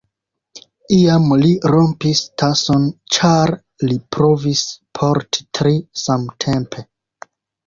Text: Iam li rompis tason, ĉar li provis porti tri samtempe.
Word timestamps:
Iam 0.93 1.27
li 1.41 1.51
rompis 1.73 2.21
tason, 2.43 2.87
ĉar 3.17 3.53
li 3.91 3.99
provis 4.17 4.65
porti 5.01 5.47
tri 5.61 5.77
samtempe. 6.07 6.87